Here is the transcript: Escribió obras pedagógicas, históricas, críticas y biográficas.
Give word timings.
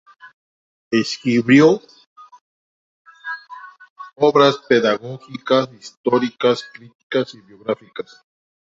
Escribió 0.89 1.79
obras 4.15 4.57
pedagógicas, 4.67 5.71
históricas, 5.79 6.63
críticas 6.73 7.35
y 7.35 7.41
biográficas. 7.41 8.19